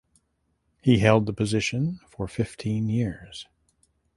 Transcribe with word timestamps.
He 0.81 0.97
held 0.97 1.27
the 1.27 1.31
position 1.33 1.99
for 2.09 2.27
fifteen 2.27 2.89
years. 2.89 3.45